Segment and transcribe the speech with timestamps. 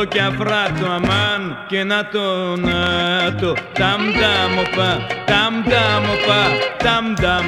[0.00, 3.54] όμορφο και αφράτο αμάν και να το να το.
[3.72, 6.42] Ταμ ταμ οπα ταμ ταμ οπα
[6.76, 7.46] ταμ ταμ.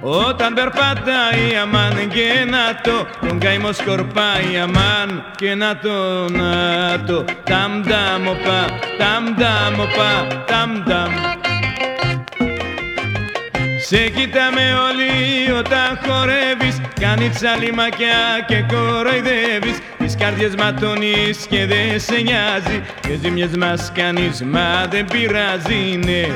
[0.00, 3.26] Όταν περπατάει αμάν και να το.
[3.28, 7.24] Τον καημό σκορπάει αμάν και να το να το.
[7.44, 8.64] Ταμ ταμ οπα
[8.98, 11.12] ταμ ταμ οπα ταμ ταμ.
[13.88, 16.80] Σε κοιτάμε όλοι όταν χορεύεις.
[17.00, 19.78] Κάνεις τσαλιμακιά και κοροϊδεύεις.
[19.78, 19.85] Τις
[20.18, 22.82] καρδιές ματώνεις και δεν σε νοιάζει.
[23.00, 26.26] Και ζημιές μας κάνεις μα δεν πειράζει ναι.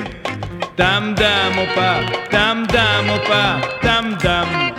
[0.74, 1.98] Ταμ ταμ οπα,
[2.30, 4.69] ταμ ταμ οπα, ταμ ταμ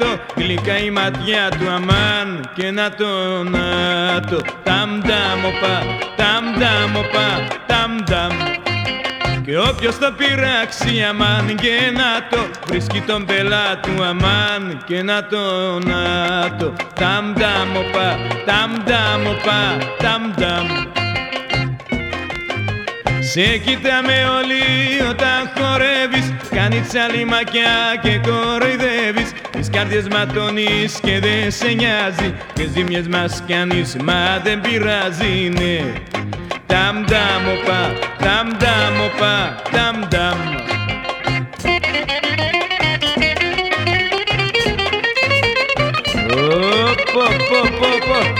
[0.00, 5.82] να το Γλυκά η ματιά του αμάν και να το να το Ταμ ταμ οπα,
[6.16, 8.32] ταμ ταμ οπα, ταμ ταμ.
[9.44, 15.26] Και όποιος το πειράξει αμάν και να το Βρίσκει τον πελά του αμάν και να
[15.26, 15.38] το
[15.78, 16.02] να
[16.58, 20.66] το Ταμ ταμ οπα, ταμ ταμ οπα, ταμ ταμ.
[23.20, 24.62] Σε κοιτάμε όλοι
[25.10, 29.32] όταν χορεύεις Κάνει τσαλιμακιά και κοροϊδεύεις.
[29.32, 29.39] Τις
[29.70, 32.34] καρδιές ματώνεις και δεν σε νοιάζει.
[32.52, 35.92] Και ζήμιες μας κάνεις μα δεν πειράζει ναι.
[36.66, 40.38] Ταμ ταμ οπα, ταμ ταμ οπα, ταμ ταμ.
[47.12, 48.39] Πω, πω, πω, πω.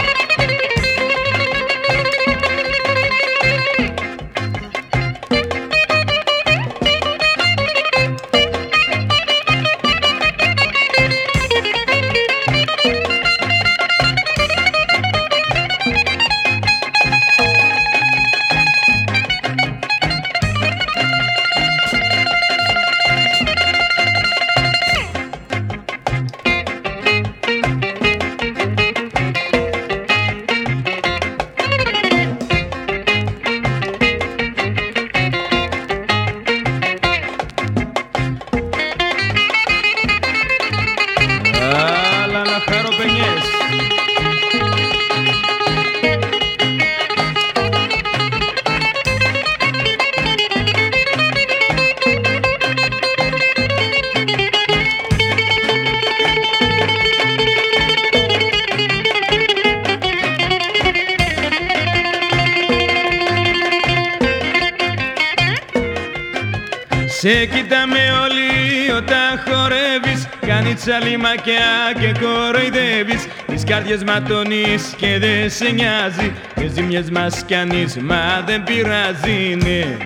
[73.81, 76.33] καρδιές ματώνεις και δεν σε νοιάζει.
[76.55, 79.97] Και ζημιές μας κάνεις μα δεν πειράζει ναι.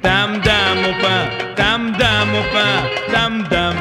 [0.00, 1.16] Ταμ ταμ οπα,
[1.54, 2.68] ταμ ταμ οπα,
[3.12, 3.76] ταμ ταμ.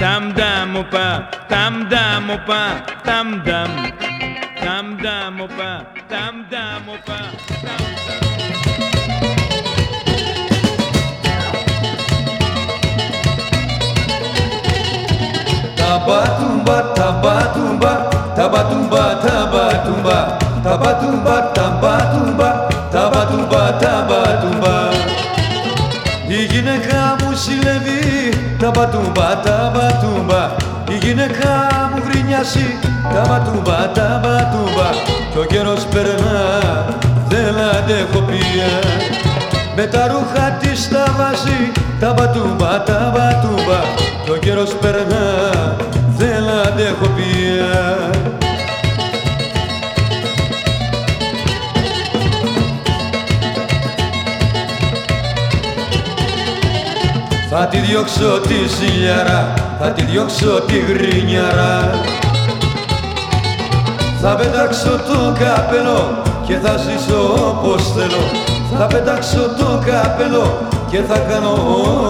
[0.00, 3.70] Ταμ ταμ οπα, ταμ ταμ οπα, ταμ ταμ.
[4.64, 7.18] Ταμ ταμ οπα, ταμ ταμ οπα,
[7.64, 7.90] ταμ
[15.90, 17.99] Tabatumba, tabatumba, tabatumba,
[28.72, 30.42] ταμπατούμπα, ταμπατούμπα
[30.90, 31.50] Η γυναίκα
[31.94, 32.78] μου γρινιάσει.
[33.14, 34.88] Ταμπατούμπα, ταμπατούμπα
[35.32, 36.42] Κι ο καιρός περνά,
[37.28, 38.72] δεν αντέχω πια.
[39.76, 41.72] Με τα ρούχα της τα βάζει.
[42.00, 43.80] Ταμπατούμπα, ταμπατούμπα
[44.24, 45.26] Κι ο καιρός περνά,
[46.16, 48.00] δεν αντέχω πια
[57.52, 61.90] Θα τη διώξω τη ζηλιάρα, θα τη διώξω τη γρινιάρα.
[64.20, 68.22] Θα πετάξω το καπέλο και θα ζήσω όπως θέλω.
[68.78, 70.58] Θα πετάξω το καπέλο
[70.90, 71.52] και θα κάνω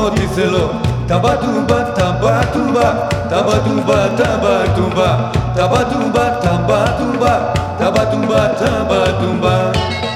[0.05, 0.71] ό,τι θέλω.
[1.07, 8.87] Τα μπατούμπα, τα μπατούμπα, τα μπατούμπα, τα μπατούμπα Τα μπατούμπα, τα μπατούμπα, τα μπατούμπα, τα
[8.89, 10.10] μπατούμπα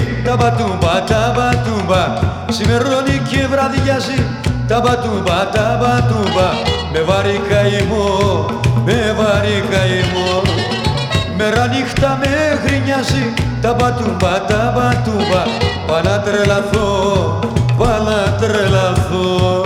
[0.00, 2.02] βραδιάζει τα μπατούμπα, τα μπατούμπα
[2.48, 4.26] Ξημερώνει και βραδιάζει.
[4.68, 6.48] Τα μπατούμπα, τα μπατούμπα
[6.92, 8.46] Με βαρύ καημό,
[8.84, 10.42] με βαρύ καημό.
[11.36, 12.28] Μέρα νύχτα με
[12.64, 13.34] γρινιάζει.
[13.62, 15.42] Τα μπατούμπα, τα μπατούμπα
[15.86, 17.38] Πά να τρελαθώ,
[17.78, 19.59] πά να τρελαθώ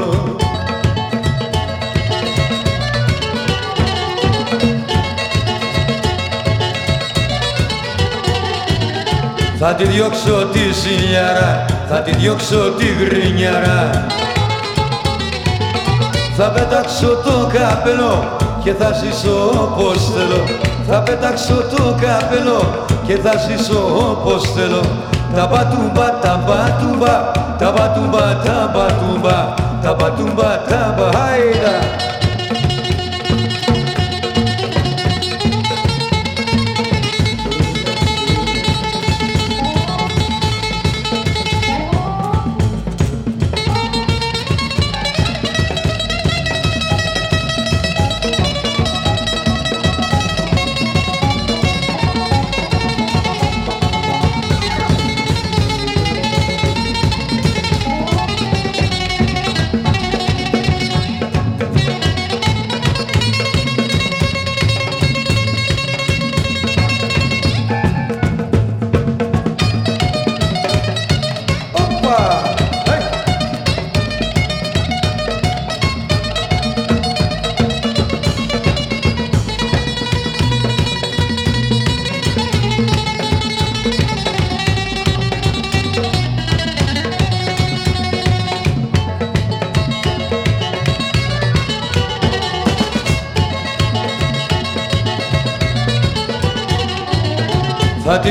[9.66, 14.06] Θα τη διώξω τη ζηλιάρα, θα τη διώξω τη γρινιάρα.
[16.36, 20.44] Θα πετάξω το καπέλο και θα ζήσω όπως θέλω.
[20.88, 23.80] Θα πετάξω το καπέλο και θα ζήσω
[24.10, 24.80] όπως θέλω.
[25.34, 32.13] Τα πατούμπα, τα πατούμπα, τα πατούμπα, τα πατούμπα Τα πατούμπα, τα πατούμπα,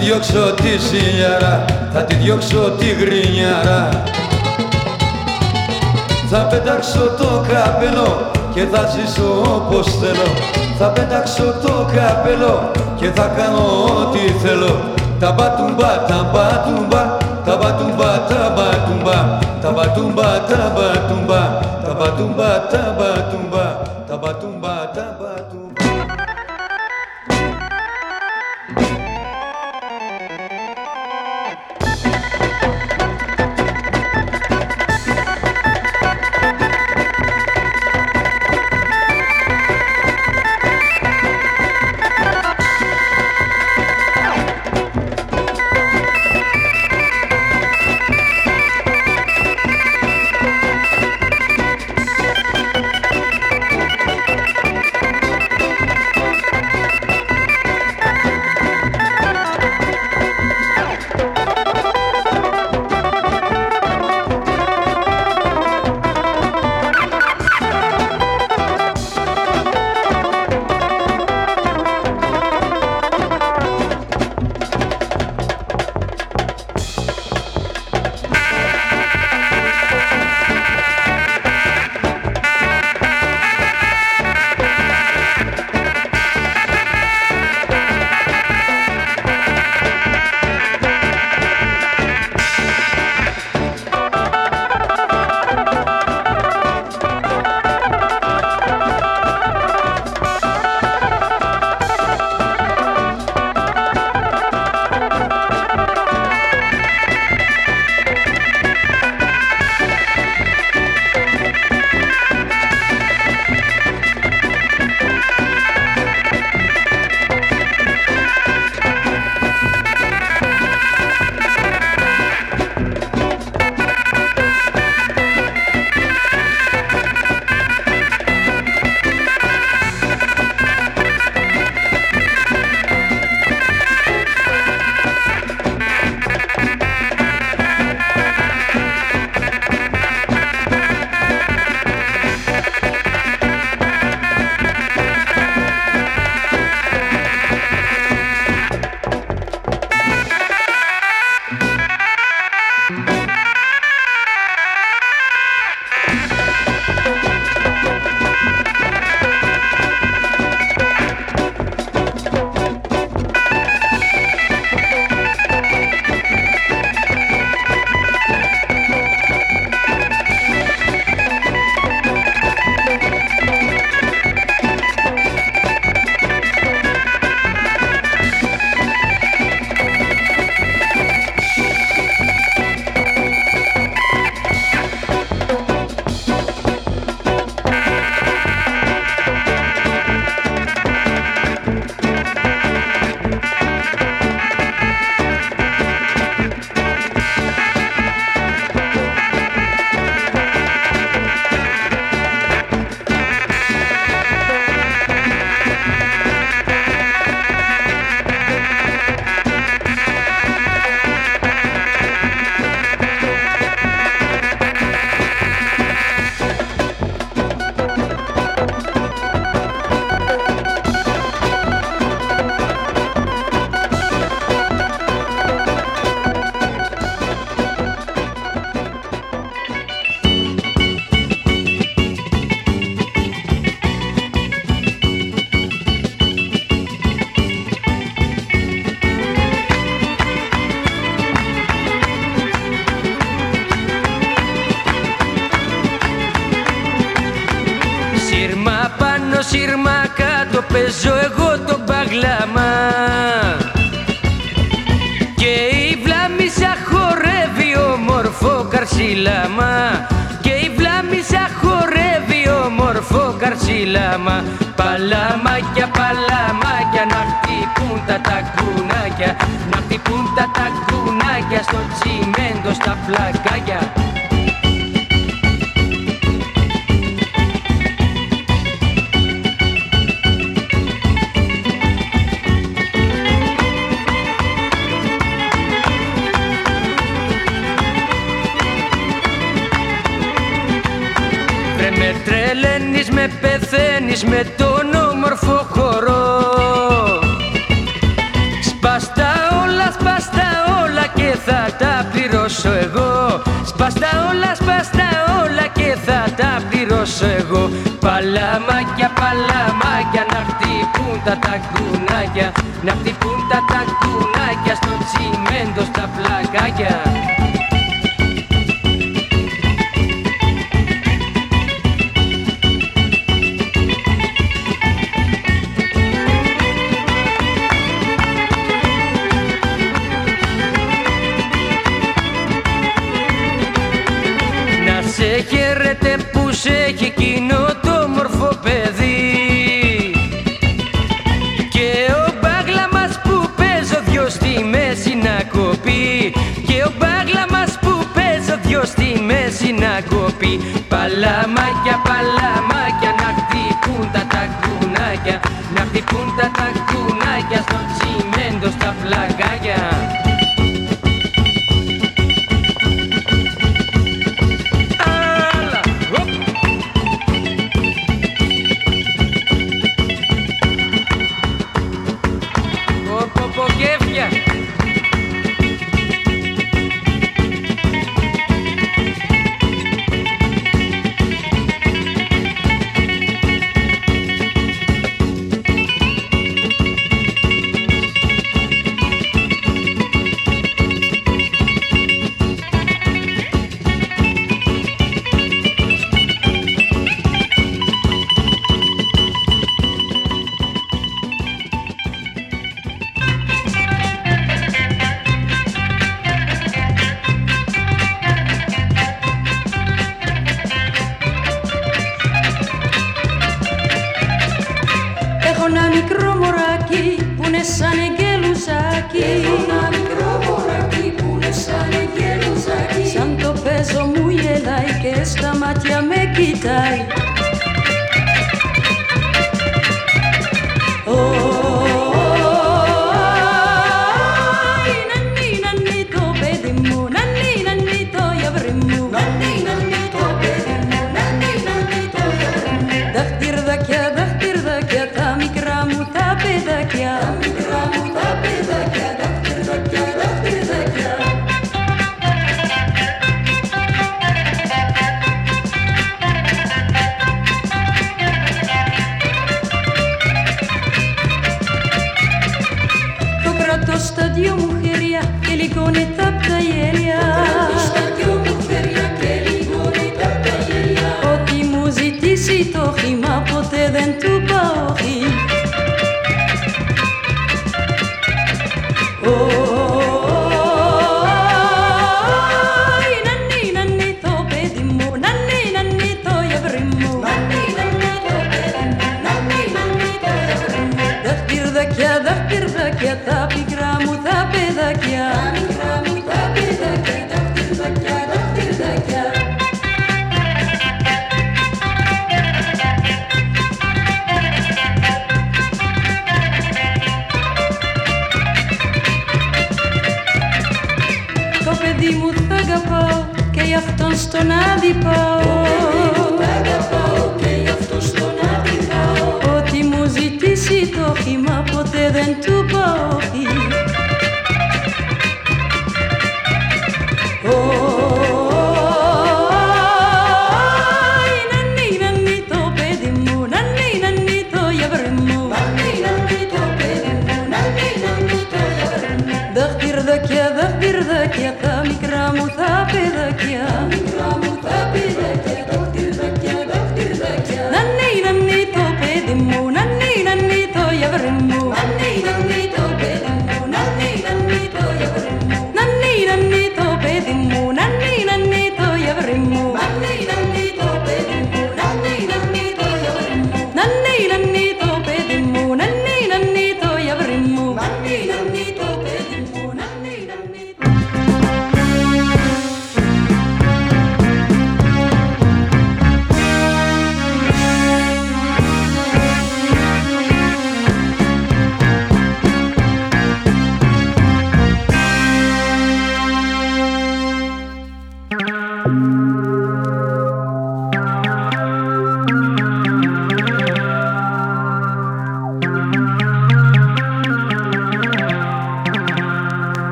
[0.00, 3.88] διώξω τη ζηλιάρα, θα τη διώξω τη γρινιάρα.
[6.30, 10.28] Θα πετάξω το καπέλο και θα ζήσω όπως θέλω.
[10.78, 13.64] Θα πετάξω το καπέλο και θα κάνω
[14.00, 14.80] ό,τι θέλω.
[15.20, 17.02] Τα μπατούμπα, τα μπατούμπα,
[17.44, 21.40] τα μπατούμπα, τα μπατούμπα Τα μπατούμπα, τα μπατούμπα,
[21.84, 23.64] τα μπατούμπα, τα μπατούμπα
[24.08, 25.67] Τα μπατούμπα, τα μπατούμπα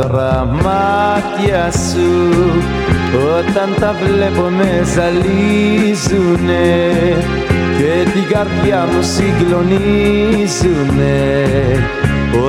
[0.00, 2.10] μαύρα μάτια σου.
[3.38, 6.66] Όταν τα βλέπω με ζαλίζουνε
[7.78, 9.78] και την καρδιά μου συγκλονίζουνε.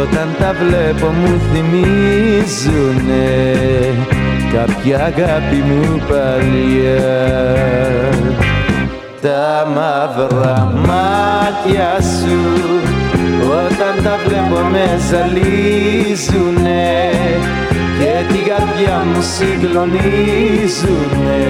[0.01, 3.17] Όταν τα βλέπω μου θυμίζουνε
[4.53, 7.01] κάποια αγάπη μου παλιά.
[9.21, 12.80] Τα μαύρα μάτια σου
[13.51, 17.09] όταν τα βλέπω με ζαλίζουνε
[17.99, 21.43] και την καρδιά μου συγκλονίζουνε.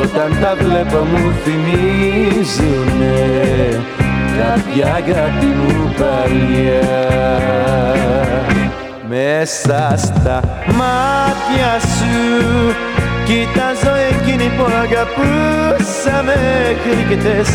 [0.00, 3.18] Όταν τα βλέπω μου θυμίζουνε
[4.38, 7.00] κάποια αγάπη μου παλιά.
[9.08, 12.74] Μέσα στα μάτια σου
[13.24, 16.36] Κοιτάζω εκείνη που αγαπούσαμε
[16.82, 17.48] κρίκετες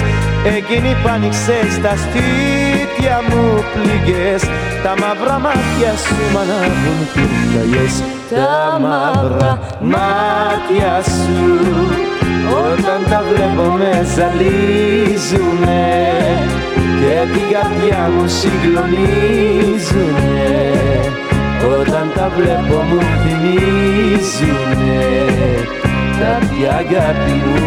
[0.57, 4.41] Εκείνη που άνοιξες τα στήθια μου πληγές.
[4.83, 7.95] Τα μαύρα μάτια σου μ' ανάβουν πυρκαγιές.
[8.29, 9.51] Τα μαύρα
[9.93, 11.41] μάτια σου
[12.69, 15.85] Όταν τα βλέπω με ζαλίζουνε.
[16.99, 20.45] Και την καρδιά μου συγκλονίζουνε.
[21.79, 25.05] Όταν τα βλέπω μου θυμίζουνε
[26.17, 27.57] tapi agar tidur.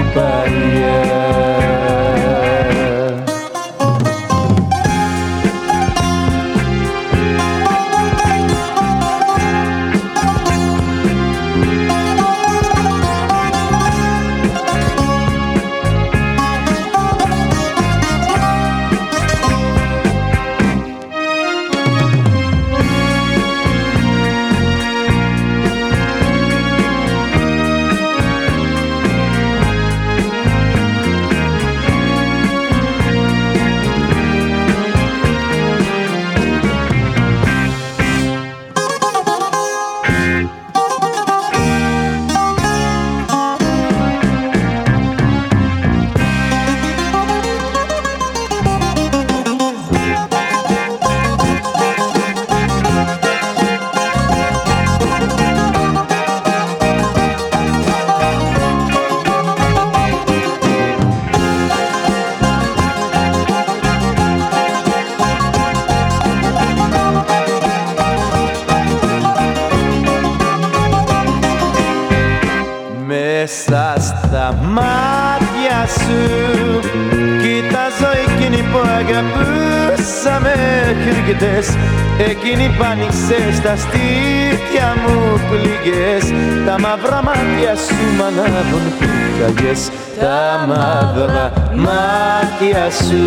[89.71, 93.25] Πυρκαγιές Τα μαύρα μάτια σου.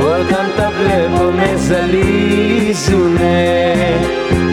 [0.00, 3.42] Όταν τα βλέπω με ζαλίζουνε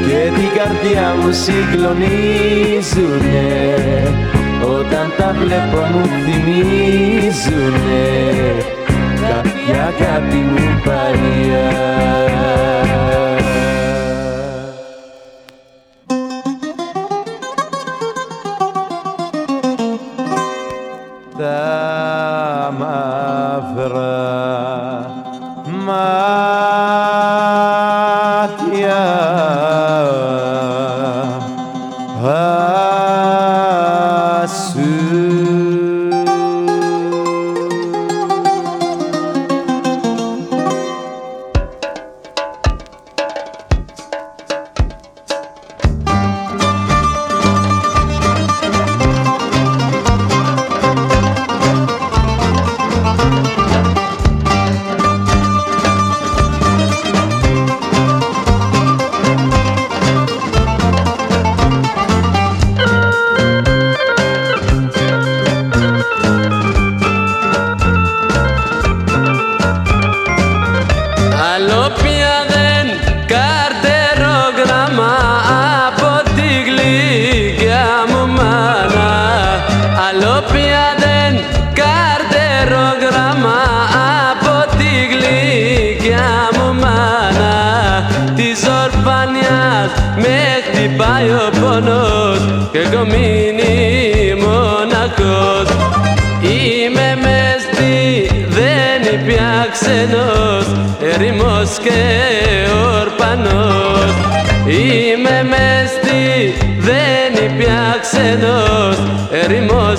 [0.07, 3.41] Και την καρδιά μου συγκλονίζουνε.
[4.61, 8.03] Όταν τα βλέπω μου θυμίζουνε
[9.21, 12.24] Κάποια αγάπη μου παλιά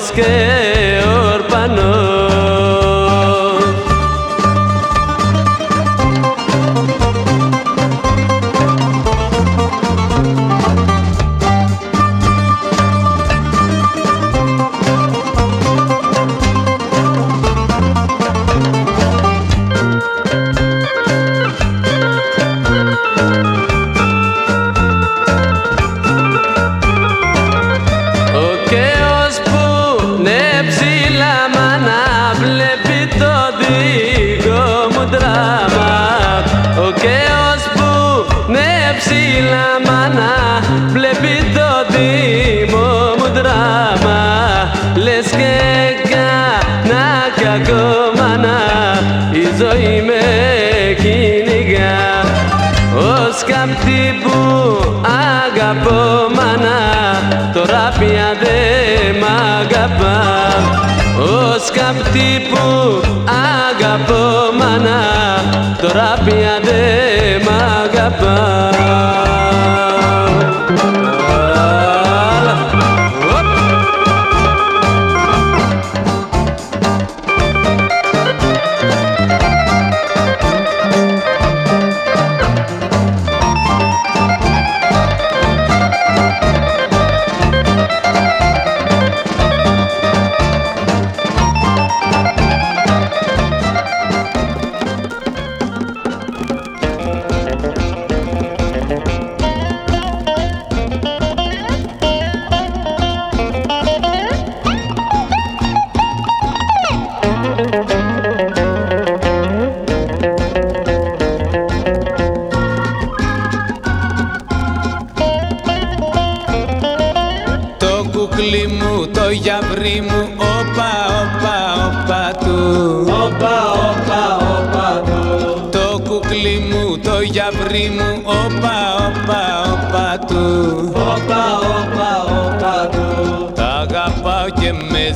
[0.07, 0.56] scared.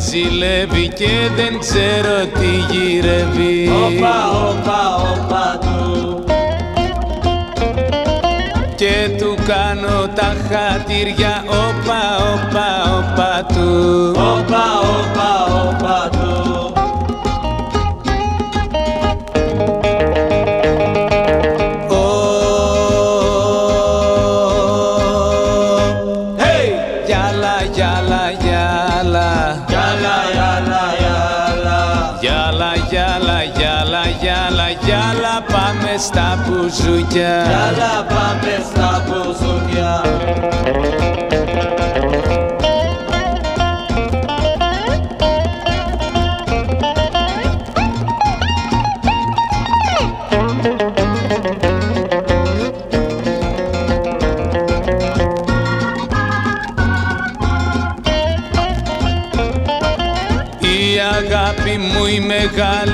[0.08, 3.68] Ζηλεύει και δεν ξέρω τι γυρεύει.
[3.68, 6.24] Όπα, όπα, όπα του.
[8.76, 11.44] Και του κάνω τα χατήρια.
[11.46, 12.00] Όπα,
[12.32, 13.68] όπα, όπα του.
[14.16, 14.64] Όπα,
[14.96, 15.30] όπα,
[15.68, 15.89] όπα
[36.70, 40.02] μπουζούκια Καλά πάμε στα μπουζούκια
[60.60, 62.89] Η αγάπη μου η μεγάλη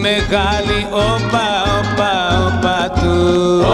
[0.00, 2.12] μεγάλη όπα, όπα,
[2.46, 3.16] όπα του.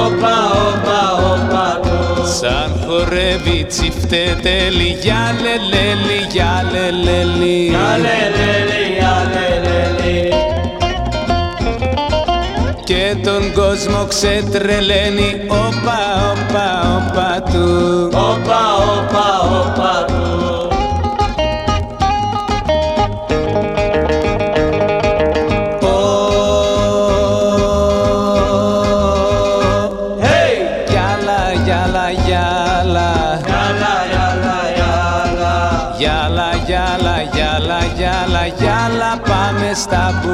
[0.05, 0.37] Όπα,
[0.69, 1.01] όπα,
[1.33, 2.27] όπα του.
[2.39, 10.37] Σαν χορεύει τσιφτέ τέλει για λελέλη, για λελέλη Για λελέλη, για λελέλη
[12.87, 15.99] και τον κόσμο ξετρελαίνει όπα,
[16.33, 18.09] όπα, όπα του.
[18.12, 18.61] Όπα,
[18.97, 19.27] όπα,
[19.61, 20.06] όπα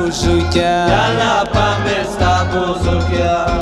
[0.02, 0.86] buzukia.
[0.88, 3.61] Jana pamirsta buzukia.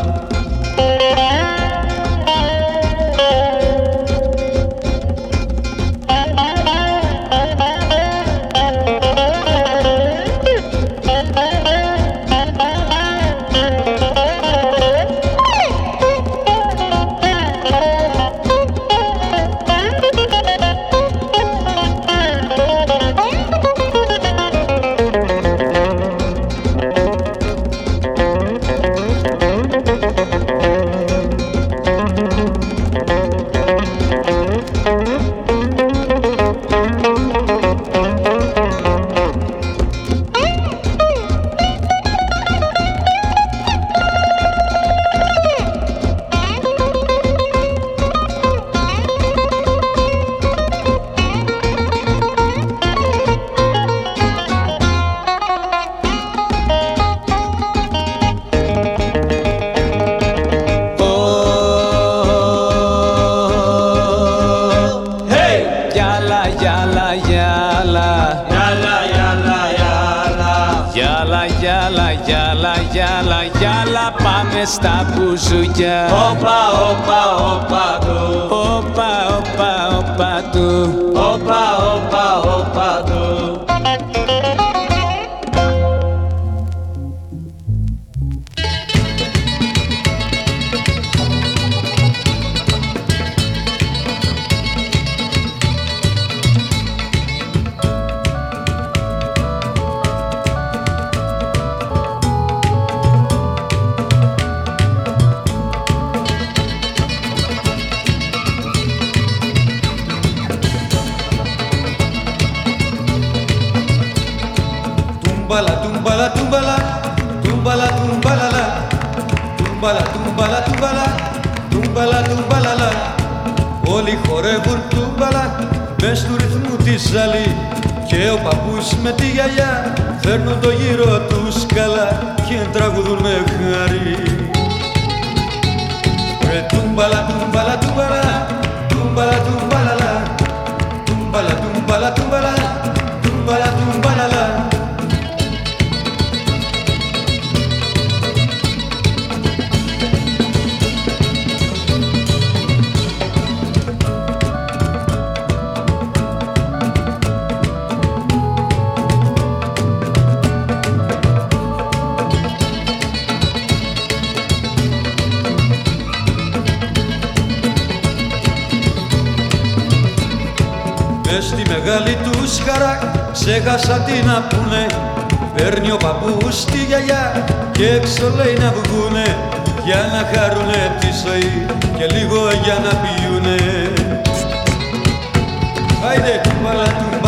[186.62, 187.19] Malatura.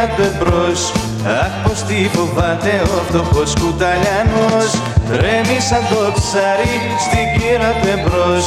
[0.00, 0.92] Στην γύρα του εμπρός
[1.40, 4.70] Αχ πως τι φοβάται ο φτωχός κουταλιανός.
[5.08, 6.74] Τρέμει σαν το ψάρι
[7.04, 8.46] στην γύρα του εμπρός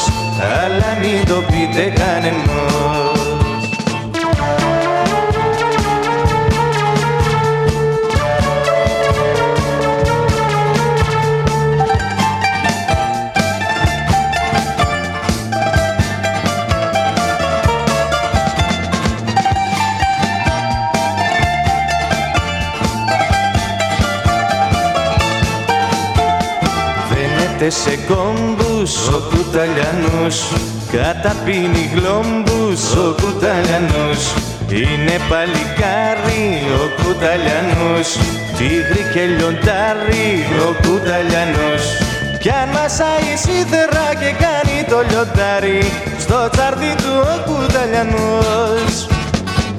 [0.62, 3.13] Αλλά μην το πείτε κανενός
[27.64, 30.38] Δένεται σε κόμπους ο κουταλιανός
[30.92, 34.22] Καταπίνει γλόμπους ο κουταλιανός
[34.70, 36.46] Είναι παλικάρι
[36.82, 38.08] ο κουταλιανός
[38.58, 40.30] Τίγρη και λιοντάρι
[40.68, 41.84] ο κουταλιανός
[42.42, 45.82] Κι αν μασάει σίδερα και κάνει το λιοντάρι.
[46.20, 48.94] Στο τσάρδι του ο κουταλιανός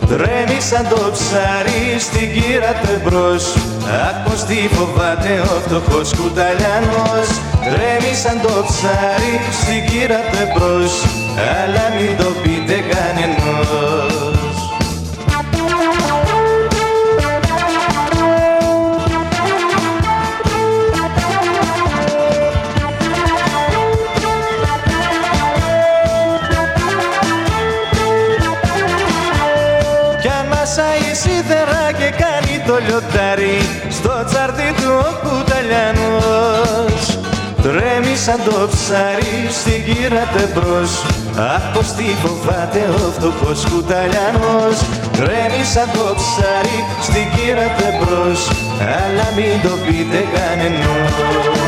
[0.09, 3.45] Τρέμει σαν το ψάρι στην κύρα του εμπρός.
[4.07, 7.28] Αχ πως τι φοβάται ο φτωχός κουταλιανός
[7.65, 11.05] Τρέμει σαν το ψάρι στην κύρα του εμπρός
[11.62, 14.55] Αλλά μην το πείτε κανενός.
[30.21, 33.59] Κι αν μασάει σίδερα και κάνει το λιοντάρι
[33.91, 36.04] Στο τσάρτι του ο κουταλιανός
[37.65, 40.93] Τρέμει σαν το ψάρι στην κύρα του εμπρός
[41.55, 44.77] Αχ πως τι φοβάται ο φτωχός κουταλιανός.
[45.17, 48.41] Τρέμει σαν το ψάρι στην κύρα του εμπρός
[49.03, 51.64] Αλλά μην το πείτε κανενός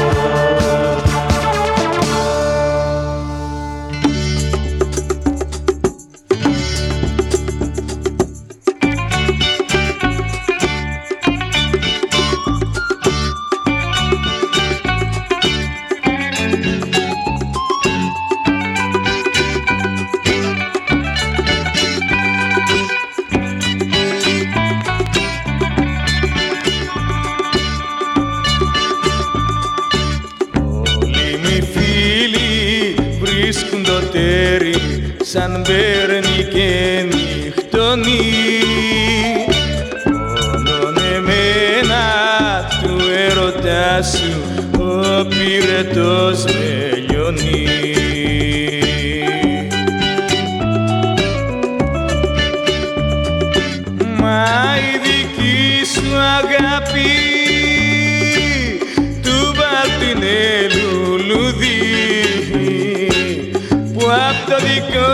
[64.07, 65.07] που απ' το δικό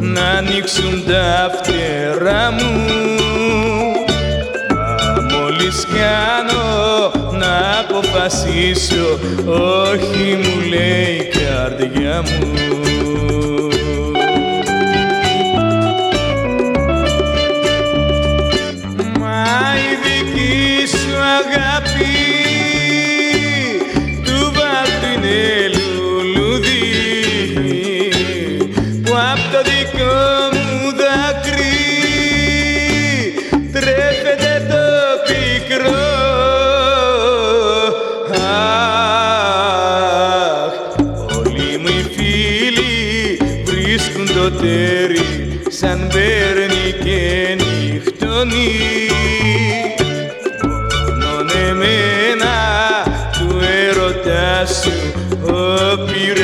[0.00, 2.70] να ανοίξουν τα φτερά μου.
[4.74, 5.86] Μα μόλις
[7.38, 13.05] να αποφασίσω όχι μου λέει η καρδιά μου.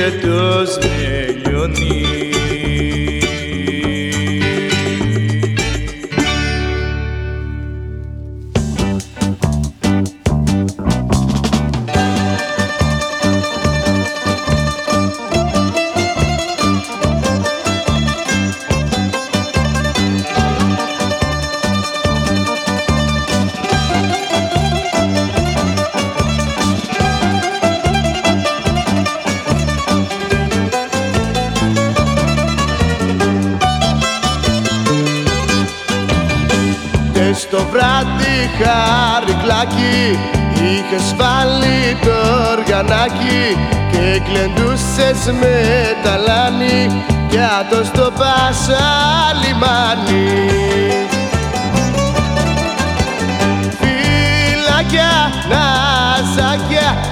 [0.03, 0.92] it does.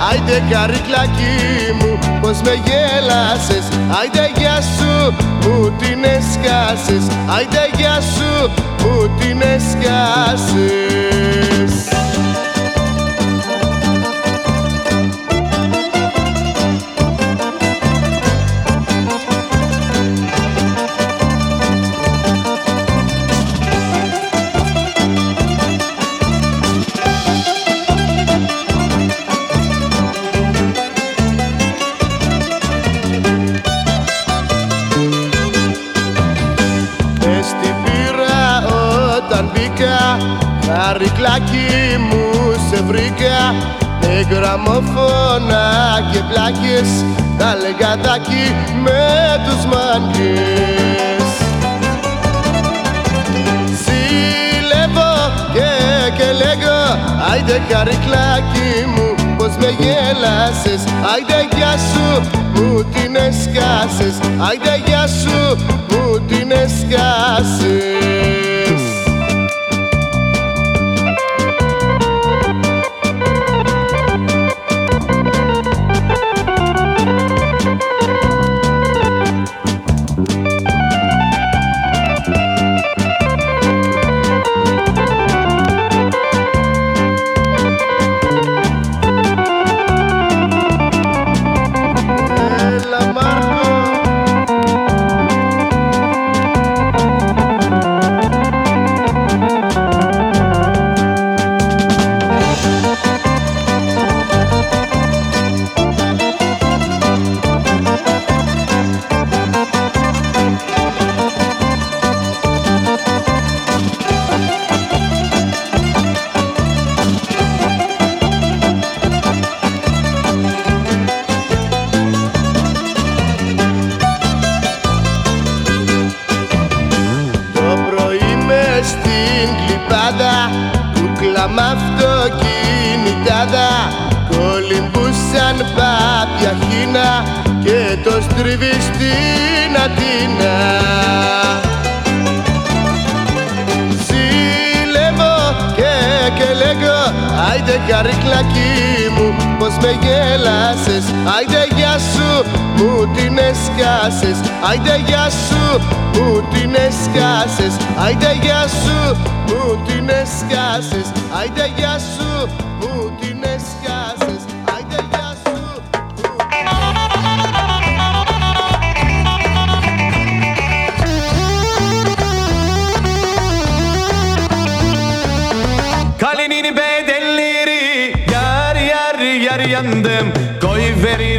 [0.09, 1.37] Άιντε καρικλάκι
[1.79, 3.69] μου πως με γέλασες.
[4.01, 7.05] Άιντε γεια σου μου την εσκάσες
[7.37, 8.51] Άιντε γεια σου
[8.83, 10.61] μου την εσκάσες
[44.51, 45.67] Γραμμόφωνα
[46.13, 47.05] και πλάκες
[47.39, 51.29] Τα λεγατάκι με τους μάγκες.
[53.83, 55.13] Συλλεύω
[55.53, 55.71] και,
[56.17, 56.79] και λέγω
[57.33, 60.83] Άιντε καρικλάκι μου πως με γέλασες.
[61.13, 64.15] Άιντε γεια σου μου την έσκασες
[64.49, 65.57] Άιντε γεια σου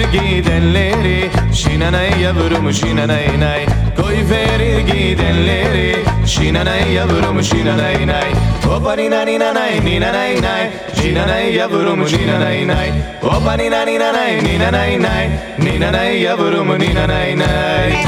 [0.01, 1.29] verir gidenleri.
[1.53, 3.65] Şinanay yavrum şinanay nay.
[3.97, 5.95] Koy verir gidenleri.
[6.25, 8.31] Şinanay yavrum şinanay nay.
[8.65, 10.69] Hopa nina nina nay nina nay nay.
[11.01, 12.91] Şinanay yavrum şinanay nay.
[13.21, 15.29] Hopa nina nina nay nina nay nay.
[15.59, 18.05] Nina nay yavrum nina nay nay.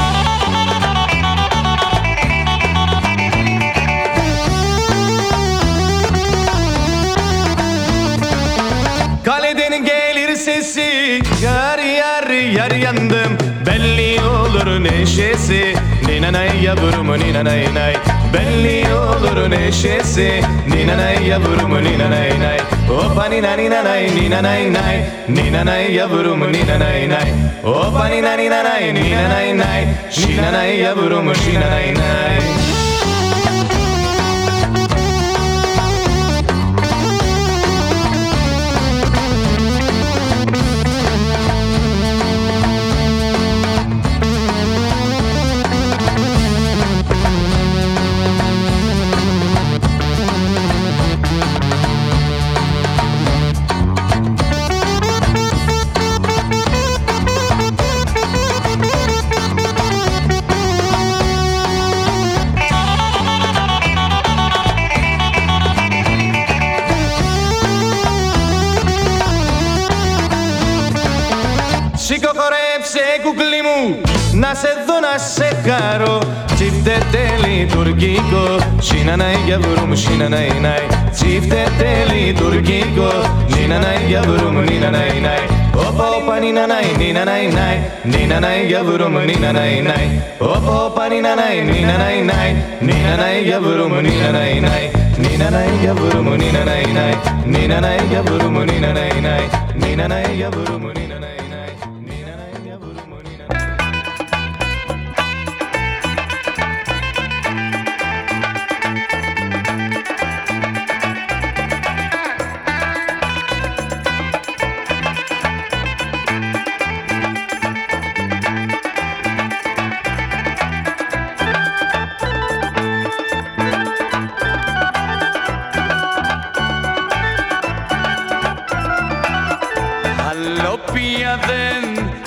[9.24, 10.83] Kaleden gelir sesi
[12.94, 15.74] yandım Belli olur neşesi.
[16.06, 17.96] Ninanay yavrum ninanay nay.
[18.34, 20.40] Belli olur neşesi.
[20.68, 22.58] Ninanay yavrum ninanay nay.
[22.88, 25.04] Hoppa nina ninanay ninanay nay.
[25.28, 27.32] Ninanay yavrum ninanay nay.
[27.62, 29.84] Hoppa nina ninanay ninanay nay.
[30.10, 32.63] Şinanay yavrum şinanay nay
[79.16, 80.80] ないギャブル死なないない
[81.12, 83.02] チフテテリドルキンコ
[83.54, 85.40] になないギャブルになないない
[85.74, 89.96] オパオパになないになないないになないギャブルになないない
[90.40, 101.03] オパオパになないになないないになないギャブルになないないになないギャブルになないないになないギャブルになないないになないギャブルになない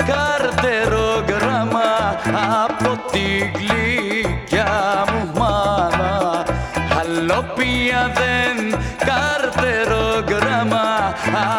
[0.07, 1.91] καρτερόγραμμα
[2.63, 3.27] από τη
[3.57, 6.43] γλυκιά μου μάνα.
[6.99, 8.79] Άλλο πια δεν
[9.09, 10.87] καρτερόγραμμα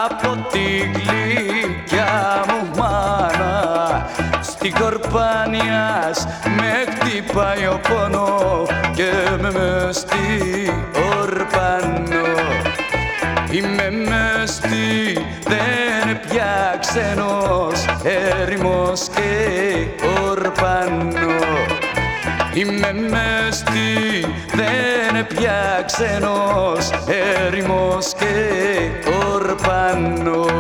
[0.05, 3.57] από τη γλυκιά μου μάνα.
[4.43, 6.27] Στη κορπάνιας
[6.57, 10.73] με χτυπάει ο πόνο και με μες στη
[11.19, 12.27] ορπανό
[13.51, 15.38] Είμαι μες στη δεν πια
[16.81, 17.85] ξένος
[18.41, 19.87] έρημος και
[20.29, 21.79] ορπανός.
[22.55, 26.91] Είμαι μες στη δεν πια ξένος
[27.47, 28.35] έρημος και
[29.35, 30.59] ορπανός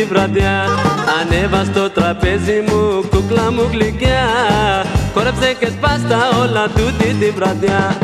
[0.00, 0.64] τη βραδιά.
[1.20, 4.26] Ανέβα στο τραπέζι μου κούκλα μου γλυκιά.
[5.14, 7.96] Χόρεψε και σπάστα όλα τούτη τη βραδιά.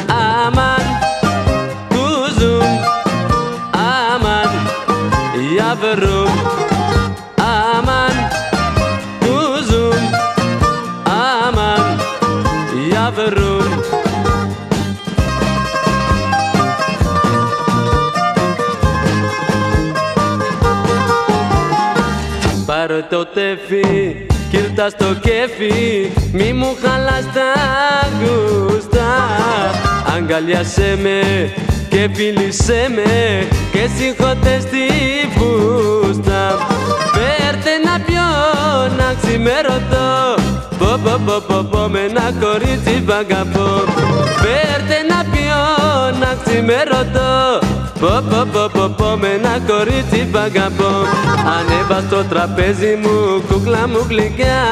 [0.46, 0.84] Αμάν
[1.88, 2.78] κουζουμ
[3.70, 4.50] Αμάν
[5.56, 6.75] Yavrum
[22.96, 24.16] Πάρε το τέφι,
[24.50, 26.10] κύρτα στο κέφι.
[26.32, 27.52] Μη μου χαλάς τα
[28.18, 29.06] γούστα.
[30.16, 31.50] Αγκαλιάσέ με
[31.88, 34.86] και φίλησέ με και συγχωτέ στη
[35.36, 36.66] φούστα.
[37.12, 38.28] Φέρτε να πιω
[38.96, 40.35] να ξημερωτώ
[40.78, 43.68] Πω πω πω πω πω με ένα κορίτσι β' αγαπώ
[44.42, 45.62] Φέρτε να πιω
[46.20, 47.34] να ξημερωτώ.
[48.00, 50.92] Πω πω πω πω πω με ένα κορίτσι β' αγαπώ
[51.56, 54.62] Ανέβα στο τραπέζι μου κούκλα μου γλυκιά.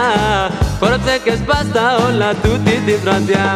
[0.80, 3.46] Χόρεψε και σπάστα όλα τούτη τη βραδιά.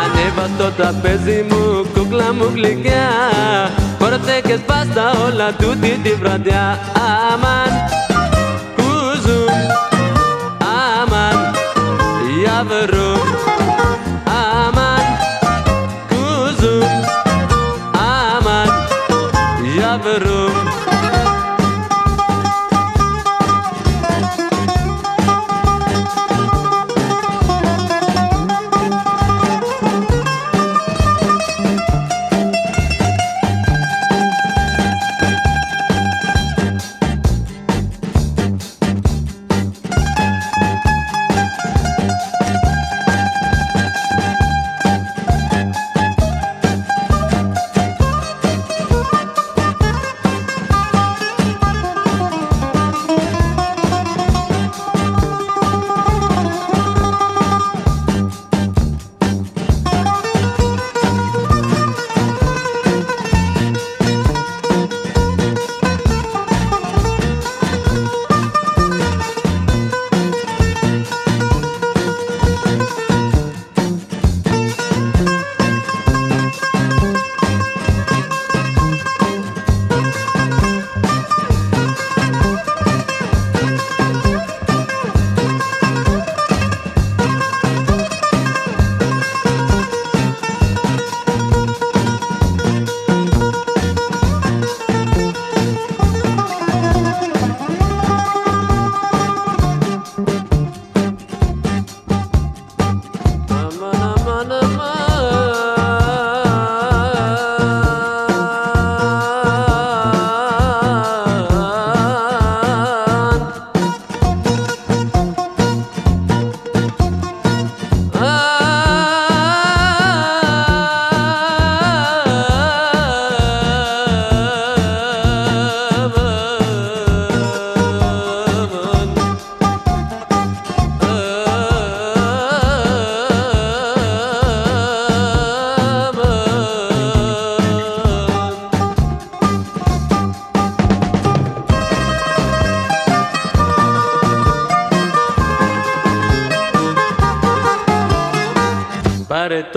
[0.00, 3.08] Ανέβα στο τραπέζι μου κούκλα μου γλυκιά.
[4.00, 6.78] Χόρεψε και σπάστα όλα τούτη τη βραδιά.
[7.32, 7.95] Αμάν
[12.58, 13.05] Avro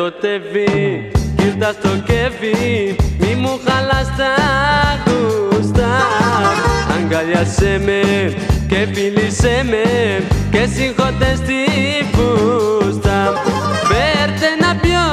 [0.09, 4.33] Πάρε το τεβί, κοίτα στο κέφι Μη μου χαλάς τα
[5.05, 5.89] γούστα.
[6.95, 8.01] Αγκαλιάσέ με
[8.67, 11.59] και φίλησέ με Και συγχωτέ στη
[12.13, 13.33] φούστα.
[13.89, 15.05] Φέρτε να πιω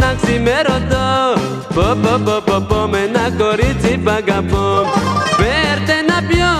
[0.00, 1.40] να ξημερωτώ.
[1.74, 4.84] Πω πω πω πω πω με ένα κορίτσι π' αγαπώ
[5.38, 6.52] Φέρτε να πιω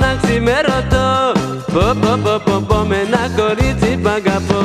[0.00, 1.35] να ξημερωτώ
[1.76, 4.62] Πω πω πω πω πω με ένα κορίτσι π' αγαπώ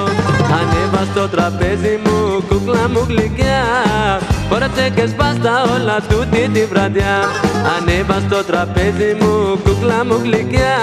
[0.57, 3.63] Ανέβα στο τραπέζι μου κούκλα μου γλυκιά.
[4.49, 7.15] Χόρεψε και σπάστα όλα τούτη τη βραδιά.
[7.77, 10.77] Ανέβα στο τραπέζι μου κούκλα μου γλυκιά.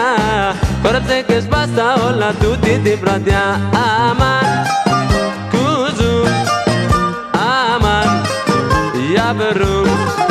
[0.83, 3.61] Χόρεψε και σπάστα όλα τούτη τη βραδιά.
[4.09, 4.49] Αμάν
[5.51, 6.33] κουζουμ
[7.73, 8.09] Αμάν
[9.15, 10.28] yavrum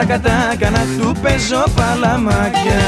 [0.00, 2.80] Τα κατά κατά κατά κάνα του παίζω παλαμάκια.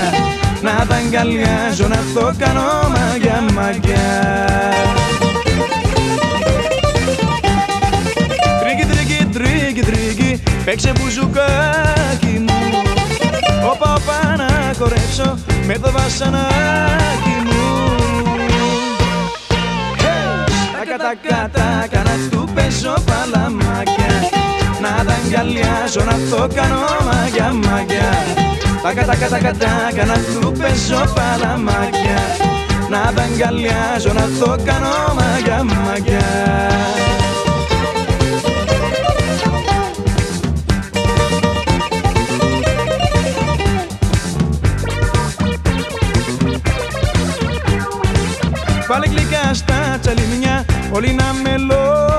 [0.63, 4.37] Να τα αγκαλιάζω να το κάνω μαγιά μαγιά.
[8.61, 12.83] Τρίκι τρίκι τρίκι τρίκι Παίξε μπουζουκάκι μου.
[13.73, 17.95] Όπα όπα να χορέψω με το βασανάκι μου.
[20.73, 24.32] Τα κατά κατά κάνα του παίζω παλαμάκια
[24.83, 28.11] Να τα αγκαλιάζω να το κάνω μαγιά μαγιά.
[28.83, 32.21] Τα κατά κατά κατά κάνα του παίζω παλαμάκια
[32.91, 36.21] Να τα αγκαλιάζω να το κάνω μαγιά μαγιά.
[48.89, 52.12] Βάλε γλυκά στα τσαλιμιά όλοι να μελώσουμε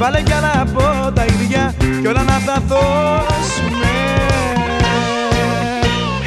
[0.00, 3.92] Βάλε κι άλλα από τα ίδια κι όλα να τα δώσουμε.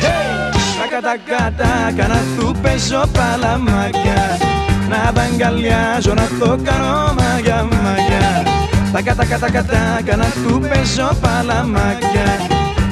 [0.01, 0.53] Hey!
[0.79, 4.37] Τα κατά κατά κάνα του παίζω παλαμάκια.
[4.89, 8.43] Να τα αγκαλιάζω να το κάνω μαγιά μαγιά.
[8.91, 12.27] Τα κατά κατά κατά κάνα του παίζω παλαμάκια.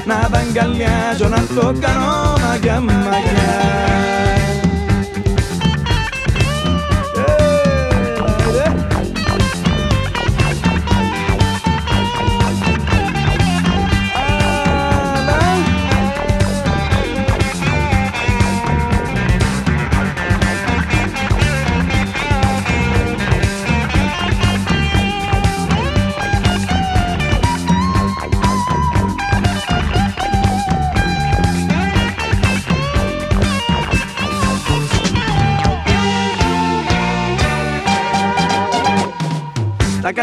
[0.06, 4.41] Να τα αγκαλιάζω να το κάνω μαγιά μαγιά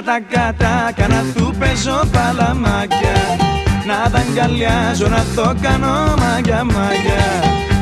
[0.09, 3.17] Τα κατά κατά κάνα του παίζω παλαμάκια.
[3.87, 7.25] Να τα αγκαλιάζω να το κάνω μαγιά μαγιά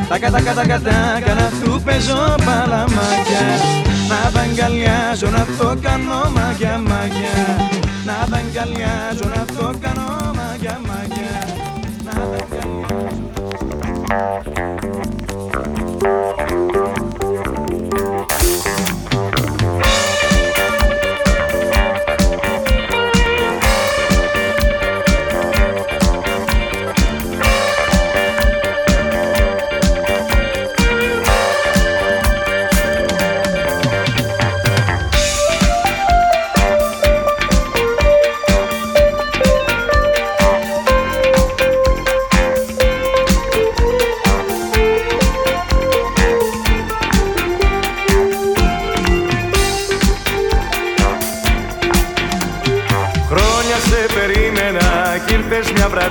[0.09, 3.45] Τα κατά κατά κατά κάνα του παίζω παλαμάκια.
[4.09, 7.37] Να τα αγκαλιάζω να το κάνω μαγιά μαγιά
[8.05, 11.31] Να τα αγκαλιάζω να το κάνω μαγιά μαγιά
[12.03, 12.67] Να τα αγκαλιάζω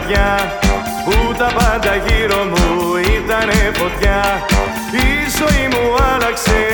[0.06, 0.60] ήρθες μια βραδιά
[1.04, 4.44] Που τα πάντα γύρω μου ήτανε φωτιά.
[4.92, 6.65] Η ζωή μου άλλαξε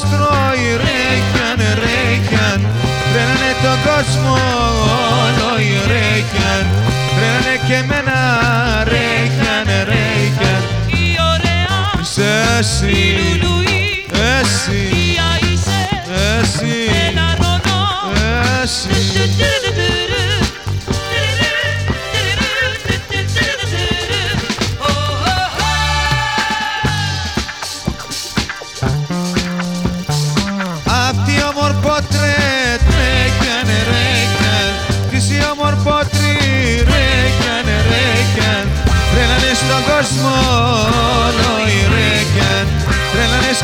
[0.00, 2.60] στρώει ρέκιαν, ρέκιαν
[3.12, 4.36] Τρένανε το κόσμο
[5.22, 6.64] όλο οι ρέκιαν
[7.14, 8.18] Τρένανε και εμένα
[8.92, 11.02] ρέκιαν, ρέκιαν Τι
[11.32, 12.96] ωραία είσαι εσύ,
[14.40, 14.88] εσύ,
[16.40, 16.88] εσύ, εσύ.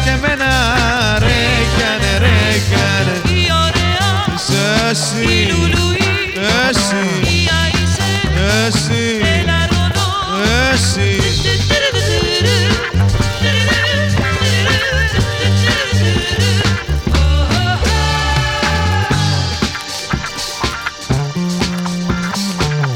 [0.05, 0.51] και εμένα
[1.18, 1.43] ρε
[1.78, 2.39] κάνε ρε
[2.70, 3.40] κάνε.
[3.40, 4.10] Η ωραία
[4.90, 6.32] Εσύ Η λουλουή
[6.72, 7.22] Εσύ.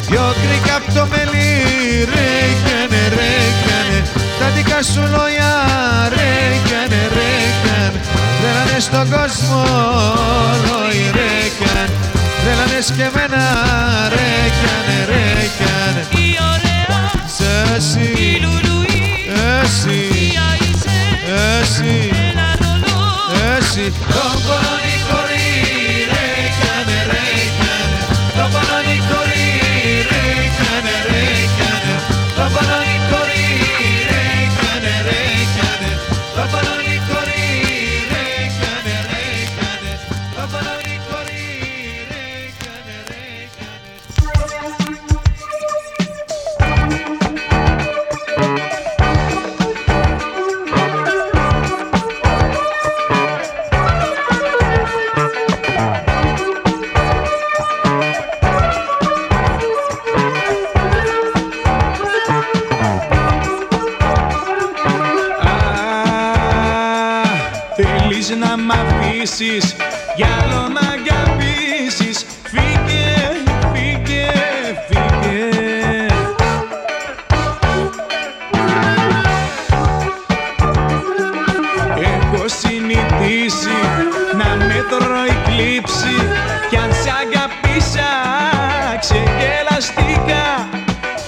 [0.09, 0.35] Δυο
[0.77, 1.65] απ' το μελί
[2.15, 2.31] ρε
[2.65, 3.33] κάνε ρε
[3.67, 4.03] κάνε.
[4.39, 5.38] Τα δικά σου λόγια
[8.81, 9.65] Στον κόσμο,
[10.71, 11.29] ροϊ ρε,
[12.43, 13.43] τρελανές και εμένα
[14.09, 14.28] ρε.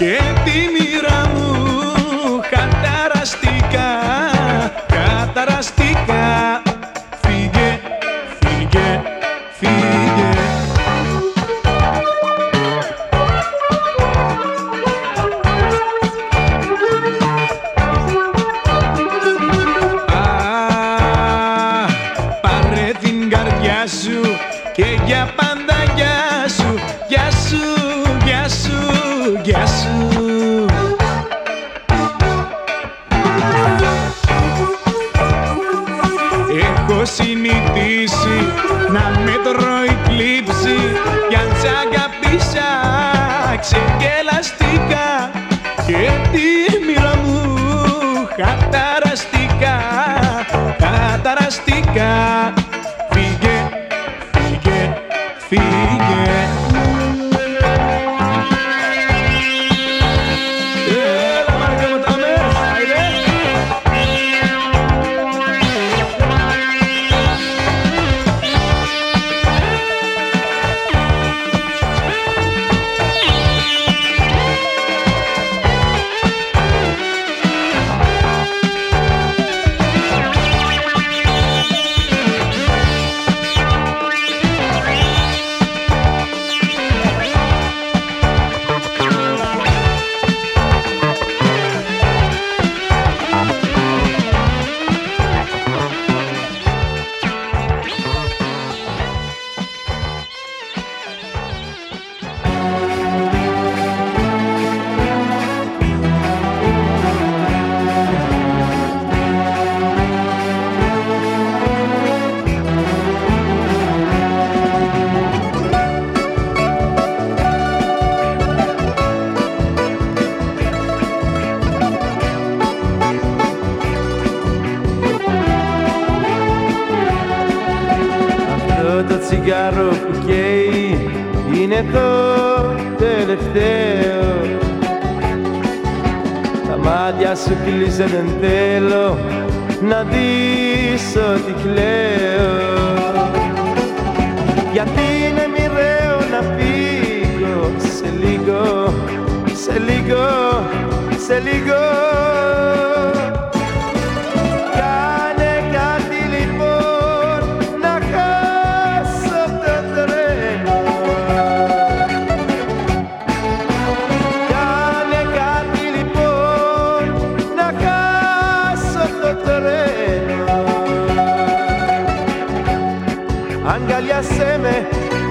[0.00, 0.39] 함께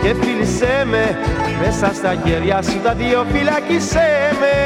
[0.10, 1.18] και φίλησέ με.
[1.62, 4.10] Μέσα στα χέρια σου τα δύο φυλακίσέ
[4.40, 4.58] με.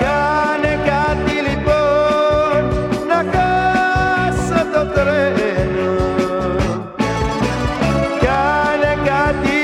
[0.00, 2.62] Κάνε κάτι λοιπόν
[3.08, 5.92] να χάσω το τρένο.
[8.20, 9.60] Κάνε κάτι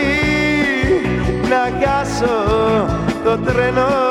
[1.48, 2.34] να χάσω
[3.24, 4.09] το τρένο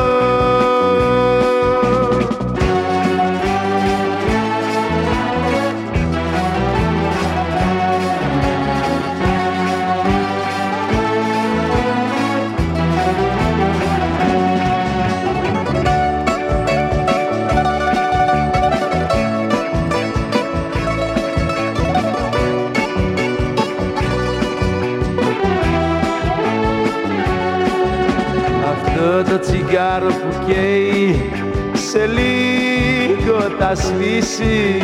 [33.69, 34.81] λίγο θα σβήσει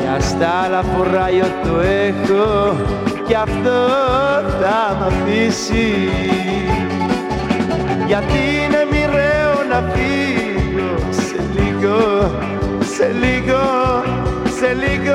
[0.00, 2.76] Μια στάλα φοράει ό, το έχω
[3.26, 3.88] κι αυτό
[4.60, 6.08] θα μ' αφήσει.
[8.06, 12.30] Γιατί είναι μοιραίο να φύγω σε λίγο,
[12.94, 13.62] σε λίγο,
[14.58, 15.05] σε λίγο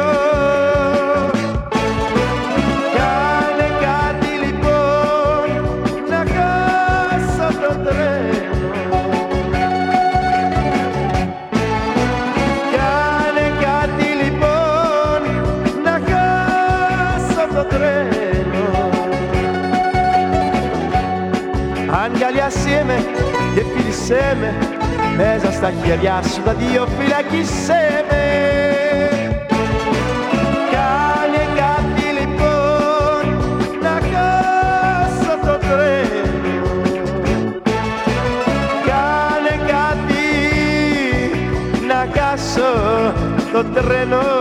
[24.11, 24.53] και φίλησέ με
[25.17, 28.25] μέσα στα χέρια σου τα δύο φυλακίσέ με
[30.71, 33.37] Κάνε κάτι λοιπόν
[33.81, 36.21] να χάσω το τρένο.
[38.85, 40.27] Κάνε κάτι
[41.87, 43.13] να χάσω
[43.51, 44.40] το τρένο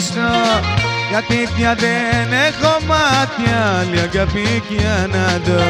[0.00, 0.60] να χρήσω
[1.10, 4.80] Γιατί πια δεν έχω μάτια άλλη αγάπη κι
[5.12, 5.64] να δω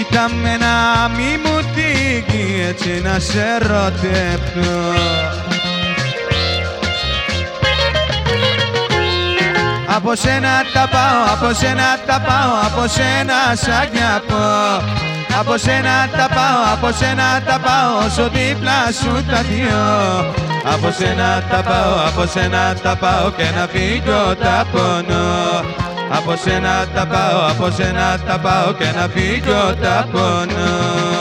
[0.00, 4.92] Ήταν με να μη μου την έτσι να σε ρωτεύω
[9.96, 14.84] Από σένα τα πάω, από σένα τα πάω, από σένα σ' αγαπώ.
[15.40, 21.42] Από σένα τα πάω, από σένα τα πάω, όσο δίπλα σου τα δυο Από σένα
[21.50, 25.64] τα πάω, από σένα τα πάω και να φύγω τα πονώ.
[26.08, 31.20] Από σένα τα πάω, από σένα τα πάω και να φύγω τα πονώ.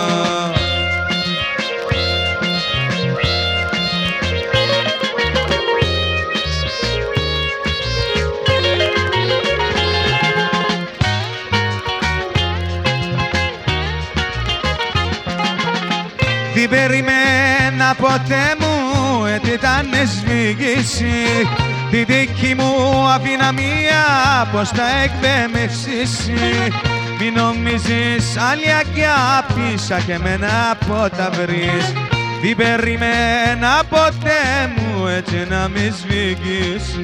[16.54, 18.71] Δεν περιμένα ποτέ μου
[19.36, 21.48] έτσι ήταν σβήγηση
[21.92, 24.04] Τη δική μου αδυναμία
[24.52, 26.30] πως θα εκπαιμεύσεις
[27.24, 31.94] Μη νομίζεις άλλη αγάπη σαν και εμένα πότα βρεις.
[32.42, 36.98] Δεν περιμένα ποτέ μου έτσι να μη σβήγησες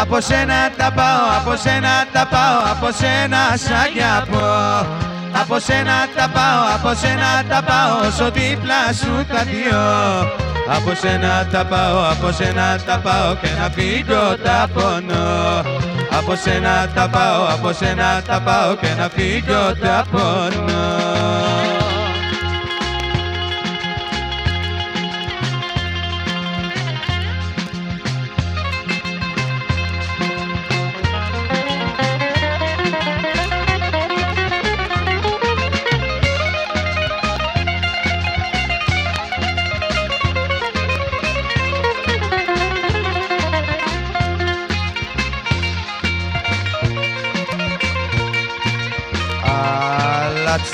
[0.00, 6.28] Από σένα τα πάω, από σένα τα πάω, από σένα σ' αγαπώ Από σένα τα
[6.34, 9.84] πάω, από σένα τα πάω, όσο δίπλα σου τα δυο
[10.76, 15.58] Από σένα τα πάω, από σένα τα πάω και να φύγω τα πονώ.
[16.18, 21.01] Από σένα τα πάω, από σένα τα πάω και να φύγω τα πονώ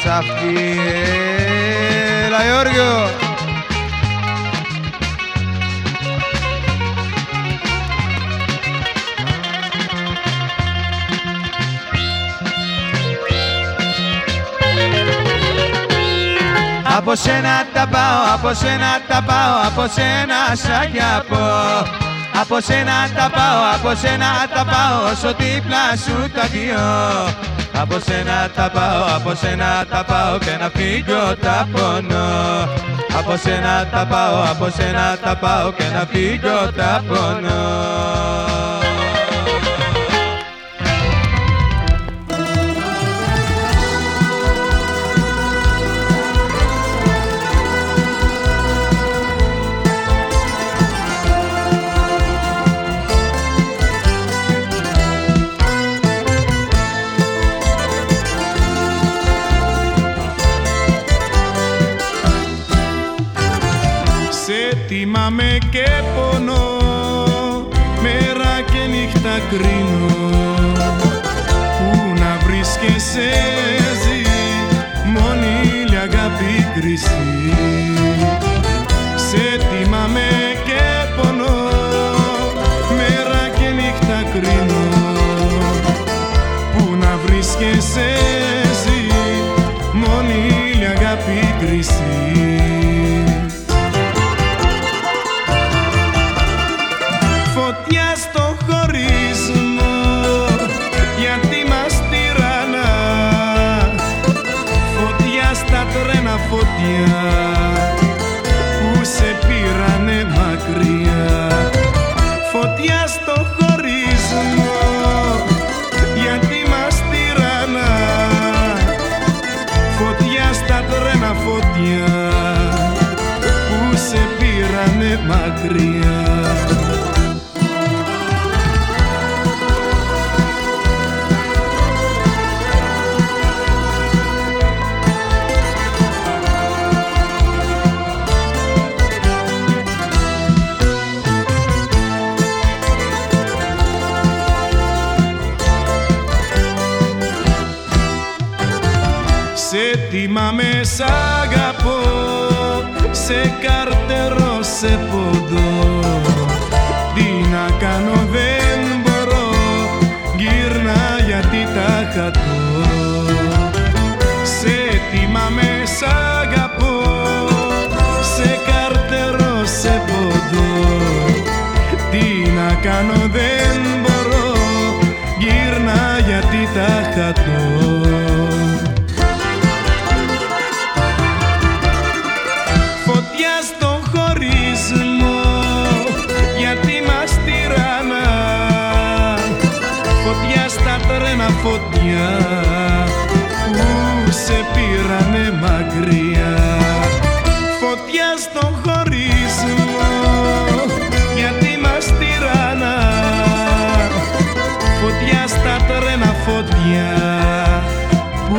[0.07, 0.79] αυτή
[2.27, 3.11] Έλα Γιώργιο.
[16.97, 21.37] Από σένα τα πάω, από σένα τα πάω, από σένα σαν κι από
[22.41, 28.51] Από σένα τα πάω, από σένα τα πάω, όσο δίπλα σου τα δύο από σένα
[28.55, 32.69] τα πάω, από σένα τα πάω και να φύγω τα πονώ.
[33.19, 38.78] Από σένα τα πάω, από σένα τα πάω και να φύγω τα πονώ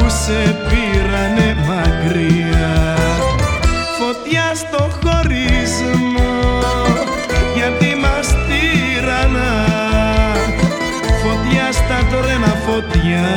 [0.10, 2.96] που σε πήρανε μακριά.
[4.00, 6.40] Φωτιά στο χωρισμό
[7.56, 9.52] γιατί μας τυραννά
[11.24, 13.30] Φωτιά στα τρένα φωτιά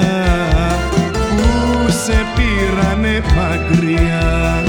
[1.29, 4.63] που σε πήρανε μακριά.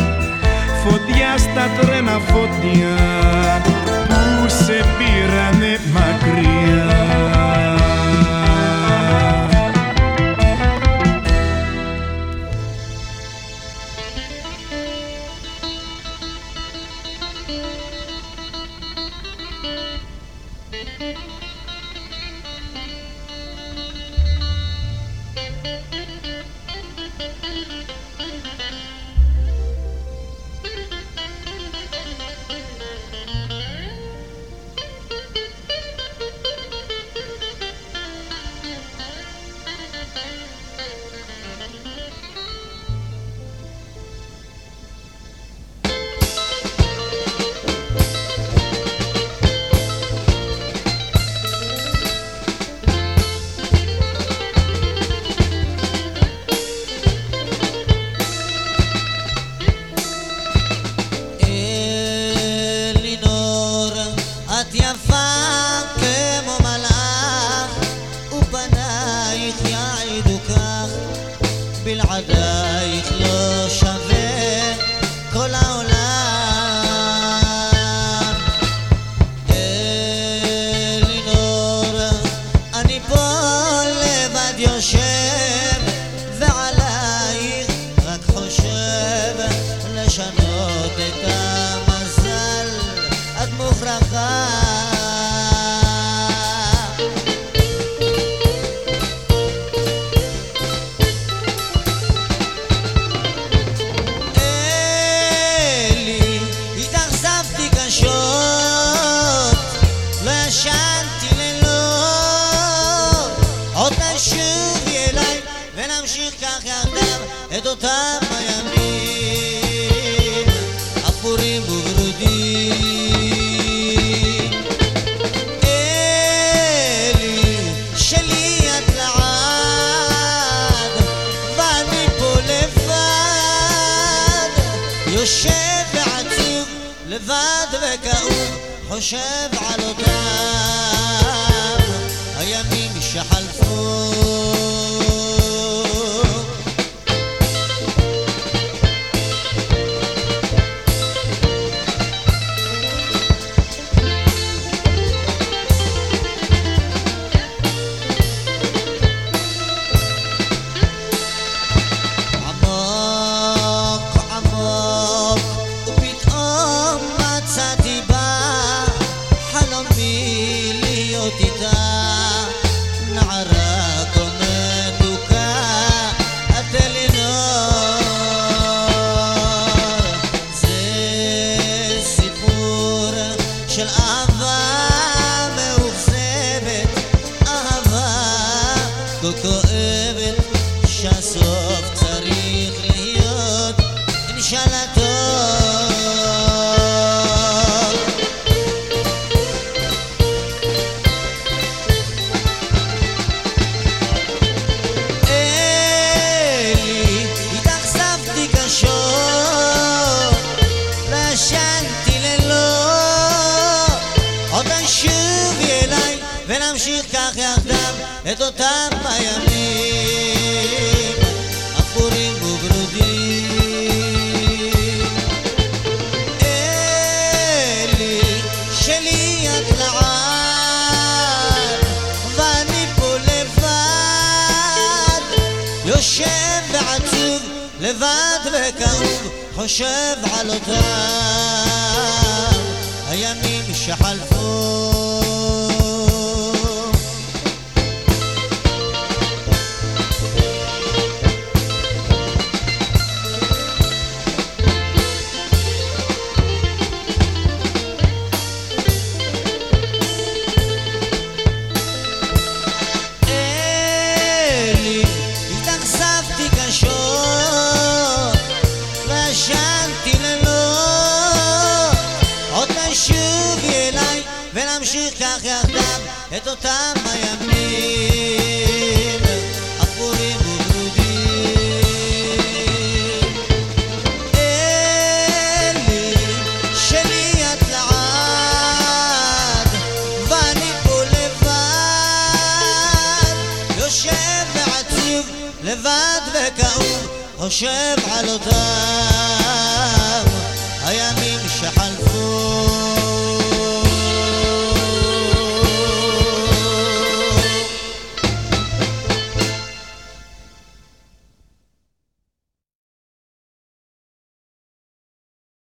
[0.83, 2.95] Φωτιά στα τρένα φωτιά
[4.07, 7.02] που σε πήρανε μακριά